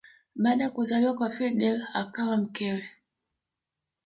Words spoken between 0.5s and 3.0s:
ya kuzaliwa kwa Fidel akawa mkewe